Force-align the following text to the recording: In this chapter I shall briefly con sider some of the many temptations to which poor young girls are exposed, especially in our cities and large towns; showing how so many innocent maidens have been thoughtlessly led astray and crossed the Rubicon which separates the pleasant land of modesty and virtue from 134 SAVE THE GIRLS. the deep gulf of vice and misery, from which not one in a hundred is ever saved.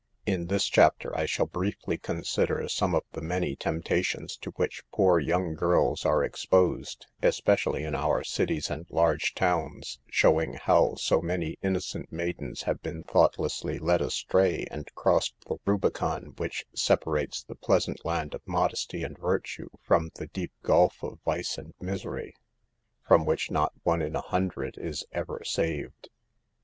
In 0.25 0.47
this 0.47 0.65
chapter 0.65 1.15
I 1.15 1.27
shall 1.27 1.45
briefly 1.45 1.95
con 1.99 2.23
sider 2.23 2.67
some 2.67 2.95
of 2.95 3.03
the 3.11 3.21
many 3.21 3.55
temptations 3.55 4.35
to 4.37 4.49
which 4.55 4.81
poor 4.91 5.19
young 5.19 5.53
girls 5.53 6.05
are 6.07 6.23
exposed, 6.23 7.05
especially 7.21 7.83
in 7.83 7.93
our 7.93 8.23
cities 8.23 8.71
and 8.71 8.87
large 8.89 9.35
towns; 9.35 9.99
showing 10.09 10.53
how 10.53 10.95
so 10.95 11.21
many 11.21 11.59
innocent 11.61 12.11
maidens 12.11 12.63
have 12.63 12.81
been 12.81 13.03
thoughtlessly 13.03 13.77
led 13.77 14.01
astray 14.01 14.65
and 14.71 14.87
crossed 14.95 15.35
the 15.45 15.57
Rubicon 15.67 16.33
which 16.37 16.65
separates 16.73 17.43
the 17.43 17.53
pleasant 17.53 18.03
land 18.03 18.33
of 18.33 18.41
modesty 18.47 19.03
and 19.03 19.15
virtue 19.19 19.69
from 19.83 20.05
134 20.05 20.09
SAVE 20.09 20.13
THE 20.15 20.17
GIRLS. 20.17 20.19
the 20.19 20.33
deep 20.33 20.51
gulf 20.63 21.03
of 21.03 21.19
vice 21.23 21.59
and 21.59 21.75
misery, 21.79 22.33
from 23.07 23.23
which 23.23 23.51
not 23.51 23.73
one 23.83 24.01
in 24.01 24.15
a 24.15 24.21
hundred 24.21 24.79
is 24.79 25.05
ever 25.11 25.43
saved. 25.45 26.09